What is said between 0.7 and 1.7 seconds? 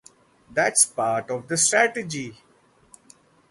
part of the